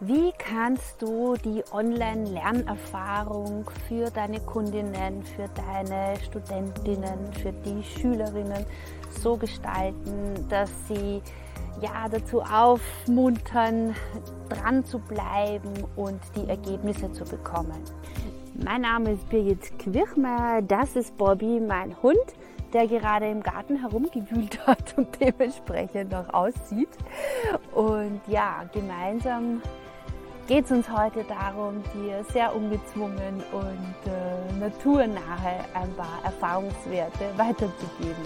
[0.00, 8.64] Wie kannst du die Online-Lernerfahrung für deine Kundinnen, für deine Studentinnen, für die Schülerinnen
[9.10, 11.20] so gestalten, dass sie
[11.80, 13.96] ja dazu aufmuntern,
[14.48, 17.82] dran zu bleiben und die Ergebnisse zu bekommen?
[18.54, 22.34] Mein Name ist Birgit Quirchmeier, das ist Bobby, mein Hund
[22.72, 26.90] der gerade im Garten herumgewühlt hat und dementsprechend auch aussieht.
[27.72, 29.62] Und ja, gemeinsam
[30.48, 38.24] geht es uns heute darum, dir sehr ungezwungen und äh, naturnahe ein paar Erfahrungswerte weiterzugeben.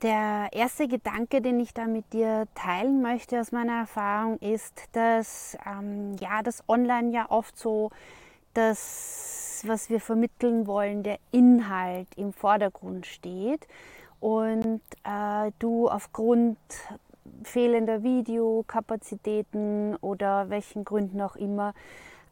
[0.00, 5.56] Der erste Gedanke, den ich da mit dir teilen möchte aus meiner Erfahrung, ist, dass
[5.66, 7.90] ähm, ja das Online ja oft so
[8.54, 13.68] das, was wir vermitteln wollen, der Inhalt im Vordergrund steht
[14.18, 16.56] und äh, du aufgrund
[17.44, 21.74] fehlender Videokapazitäten oder welchen Gründen auch immer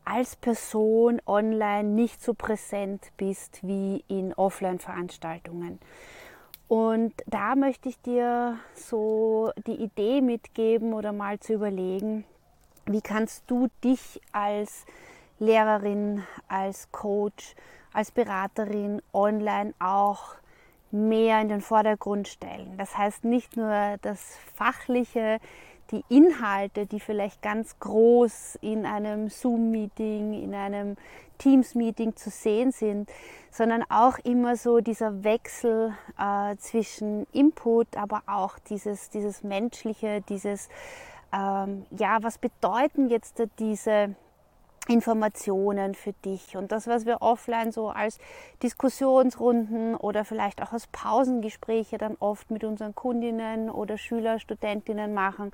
[0.04, 5.78] als Person online nicht so präsent bist wie in Offline-Veranstaltungen.
[6.68, 12.24] Und da möchte ich dir so die Idee mitgeben oder mal zu überlegen,
[12.86, 14.86] wie kannst du dich als
[15.38, 17.54] Lehrerin, als Coach,
[17.92, 20.36] als Beraterin online auch
[20.92, 22.76] mehr in den Vordergrund stellen.
[22.76, 25.38] Das heißt nicht nur das Fachliche,
[25.90, 30.96] die Inhalte, die vielleicht ganz groß in einem Zoom-Meeting, in einem
[31.38, 33.10] Teams-Meeting zu sehen sind,
[33.50, 40.68] sondern auch immer so dieser Wechsel äh, zwischen Input, aber auch dieses, dieses Menschliche, dieses,
[41.32, 44.14] ähm, ja, was bedeuten jetzt diese
[44.90, 46.56] Informationen für dich.
[46.56, 48.18] Und das, was wir offline so als
[48.62, 55.52] Diskussionsrunden oder vielleicht auch als Pausengespräche dann oft mit unseren Kundinnen oder Schüler, Studentinnen machen,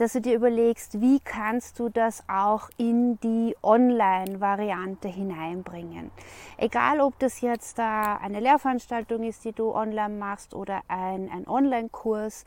[0.00, 6.10] dass du dir überlegst, wie kannst du das auch in die Online-Variante hineinbringen.
[6.56, 11.46] Egal, ob das jetzt da eine Lehrveranstaltung ist, die du online machst oder ein, ein
[11.46, 12.46] Online-Kurs,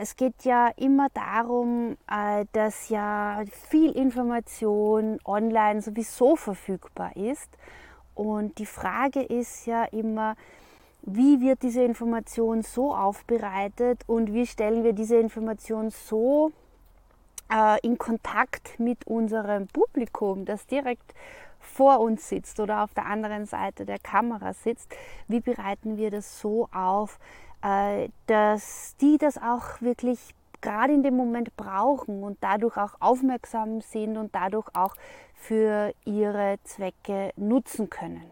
[0.00, 7.48] es geht ja immer darum, äh, dass ja viel Information online sowieso verfügbar ist.
[8.14, 10.34] Und die Frage ist ja immer,
[11.02, 16.52] wie wird diese Information so aufbereitet und wie stellen wir diese Information so
[17.52, 21.14] äh, in Kontakt mit unserem Publikum, das direkt
[21.60, 24.94] vor uns sitzt oder auf der anderen Seite der Kamera sitzt,
[25.28, 27.18] wie bereiten wir das so auf,
[27.62, 33.80] äh, dass die das auch wirklich gerade in dem Moment brauchen und dadurch auch aufmerksam
[33.80, 34.94] sind und dadurch auch
[35.34, 38.30] für ihre Zwecke nutzen können.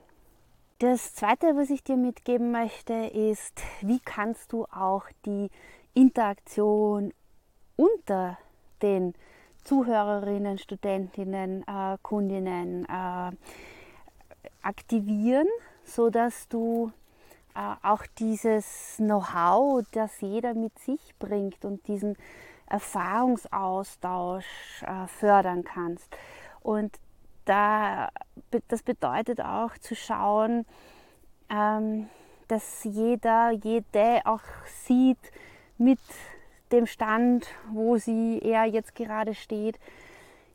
[0.81, 5.51] Das Zweite, was ich dir mitgeben möchte, ist, wie kannst du auch die
[5.95, 7.13] Interaktion
[7.77, 8.39] unter
[8.83, 9.15] den
[9.69, 13.31] Zuhörerinnen, Studentinnen, äh, Kundinnen äh,
[14.63, 15.47] aktivieren,
[15.85, 16.91] sodass du
[17.55, 22.17] äh, auch dieses Know-how, das jeder mit sich bringt und diesen
[22.67, 26.17] Erfahrungsaustausch äh, fördern kannst.
[26.63, 26.99] Und
[27.45, 28.09] da,
[28.69, 30.65] das bedeutet auch zu schauen,
[31.51, 32.09] ähm,
[32.49, 35.31] dass jeder, jede auch sieht
[35.77, 36.01] mit
[36.73, 39.79] dem Stand, wo sie er jetzt gerade steht,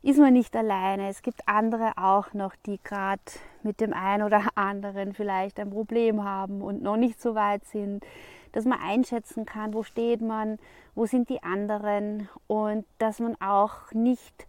[0.02, 1.08] ist man nicht alleine.
[1.08, 3.22] Es gibt andere auch noch, die gerade
[3.62, 8.04] mit dem einen oder anderen vielleicht ein Problem haben und noch nicht so weit sind,
[8.52, 10.58] dass man einschätzen kann, wo steht man,
[10.94, 14.46] wo sind die anderen und dass man auch nicht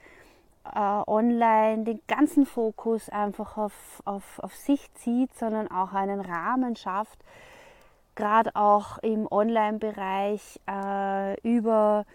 [0.65, 6.75] äh, online den ganzen Fokus einfach auf, auf, auf sich zieht, sondern auch einen Rahmen
[6.75, 7.19] schafft,
[8.15, 12.05] gerade auch im Online-Bereich äh, über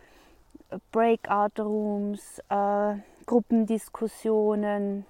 [0.92, 2.94] Breakout Rooms, äh,
[3.26, 5.04] Gruppendiskussionen,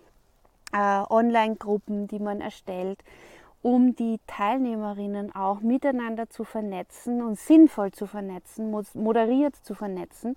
[0.72, 3.02] äh, Online-Gruppen, die man erstellt,
[3.62, 10.36] um die Teilnehmerinnen auch miteinander zu vernetzen und sinnvoll zu vernetzen, moderiert zu vernetzen,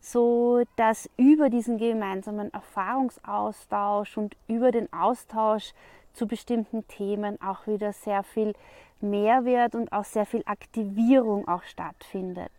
[0.00, 5.72] so dass über diesen gemeinsamen Erfahrungsaustausch und über den Austausch
[6.14, 8.54] zu bestimmten Themen auch wieder sehr viel
[9.00, 12.50] Mehrwert und auch sehr viel Aktivierung auch stattfindet.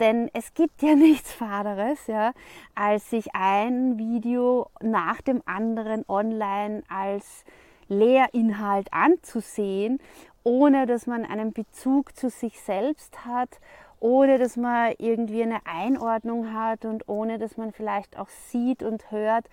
[0.00, 2.32] Denn es gibt ja nichts Faderes, ja,
[2.74, 7.44] als sich ein Video nach dem anderen online als
[7.88, 10.00] Lehrinhalt anzusehen,
[10.42, 13.60] ohne dass man einen Bezug zu sich selbst hat,
[14.00, 19.10] ohne dass man irgendwie eine Einordnung hat und ohne dass man vielleicht auch sieht und
[19.10, 19.48] hört,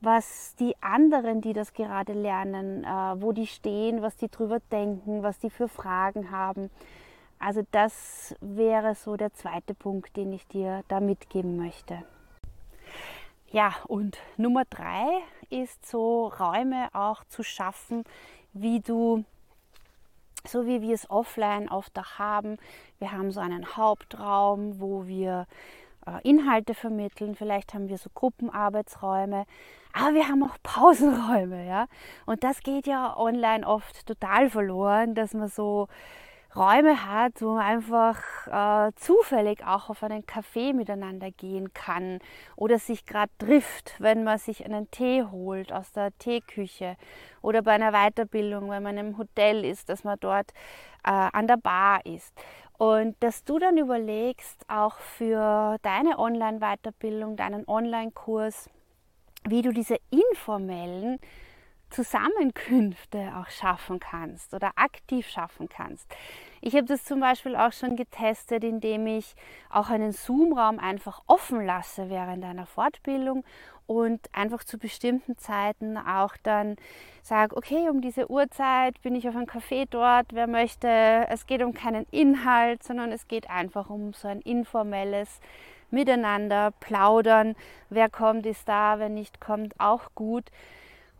[0.00, 2.88] was die anderen, die das gerade lernen, äh,
[3.20, 6.70] wo die stehen, was die drüber denken, was die für Fragen haben.
[7.38, 12.02] Also das wäre so der zweite Punkt, den ich dir da mitgeben möchte.
[13.50, 15.06] Ja, und Nummer drei
[15.50, 18.04] ist so Räume auch zu schaffen,
[18.52, 19.24] wie du,
[20.46, 22.56] so wie wir es offline oft auch haben.
[22.98, 25.46] Wir haben so einen Hauptraum, wo wir
[26.22, 27.34] Inhalte vermitteln.
[27.34, 29.44] Vielleicht haben wir so Gruppenarbeitsräume,
[29.92, 31.86] aber wir haben auch Pausenräume, ja.
[32.26, 35.88] Und das geht ja online oft total verloren, dass man so
[36.56, 42.18] Räume hat, wo man einfach äh, zufällig auch auf einen Kaffee miteinander gehen kann
[42.56, 46.96] oder sich gerade trifft, wenn man sich einen Tee holt aus der Teeküche
[47.42, 50.52] oder bei einer Weiterbildung, wenn man im Hotel ist, dass man dort
[51.04, 52.32] äh, an der Bar ist.
[52.78, 58.68] Und dass du dann überlegst, auch für deine Online-Weiterbildung, deinen Online-Kurs,
[59.44, 61.18] wie du diese informellen
[61.90, 66.06] Zusammenkünfte auch schaffen kannst oder aktiv schaffen kannst.
[66.60, 69.36] Ich habe das zum Beispiel auch schon getestet, indem ich
[69.70, 73.44] auch einen Zoom-Raum einfach offen lasse während einer Fortbildung
[73.86, 76.76] und einfach zu bestimmten Zeiten auch dann
[77.22, 80.88] sage, okay, um diese Uhrzeit bin ich auf einem Café dort, wer möchte,
[81.28, 85.40] es geht um keinen Inhalt, sondern es geht einfach um so ein informelles
[85.90, 87.54] Miteinander, plaudern,
[87.90, 90.50] wer kommt, ist da, wer nicht kommt, auch gut.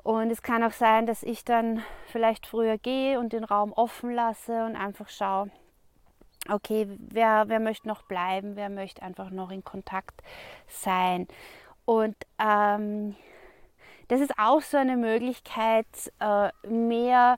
[0.06, 4.12] Und es kann auch sein, dass ich dann vielleicht früher gehe und den Raum offen
[4.12, 5.50] lasse und einfach schaue,
[6.48, 10.22] okay, wer, wer möchte noch bleiben, wer möchte einfach noch in Kontakt
[10.68, 11.26] sein.
[11.84, 13.16] Und ähm,
[14.06, 17.36] das ist auch so eine Möglichkeit, äh, mehr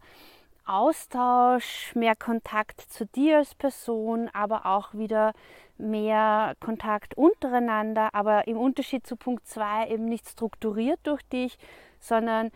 [0.67, 5.33] Austausch, mehr Kontakt zu dir als Person, aber auch wieder
[5.79, 11.59] mehr Kontakt untereinander, aber im Unterschied zu Punkt 2 eben nicht strukturiert durch dich,
[12.01, 12.49] sondern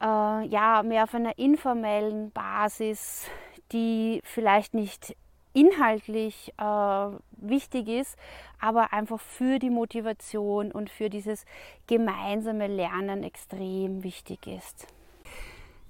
[0.00, 3.26] äh, ja, mehr auf einer informellen Basis,
[3.72, 5.16] die vielleicht nicht
[5.52, 8.16] inhaltlich äh, wichtig ist,
[8.60, 11.44] aber einfach für die Motivation und für dieses
[11.86, 14.86] gemeinsame Lernen extrem wichtig ist.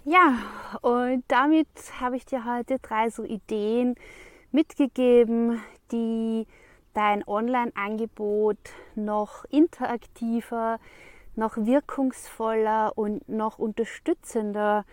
[0.05, 0.38] Ja,
[0.81, 1.69] und damit
[2.00, 3.96] habe ich dir heute drei so Ideen
[4.50, 5.61] mitgegeben,
[5.93, 6.47] die
[6.95, 8.59] dein Online-Angebot
[8.95, 10.79] noch interaktiver,
[11.37, 14.85] noch wirkungsvoller und noch unterstützender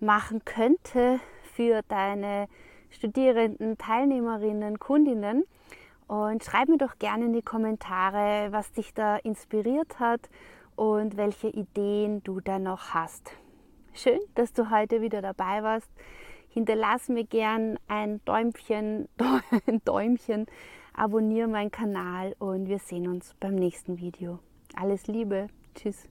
[0.00, 1.20] machen könnte
[1.54, 2.48] für deine
[2.90, 5.44] Studierenden, Teilnehmerinnen, Kundinnen.
[6.06, 10.28] Und schreib mir doch gerne in die Kommentare, was dich da inspiriert hat
[10.76, 13.32] und welche Ideen du da noch hast.
[13.94, 15.90] Schön, dass du heute wieder dabei warst.
[16.54, 19.08] Hinterlass mir gern ein Däumchen,
[19.66, 20.46] ein Däumchen,
[20.92, 24.38] abonniere meinen Kanal und wir sehen uns beim nächsten Video.
[24.76, 25.48] Alles Liebe!
[25.74, 26.08] Tschüss.